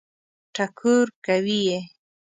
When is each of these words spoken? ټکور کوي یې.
ټکور 0.55 1.05
کوي 1.25 1.59
یې. 1.69 1.79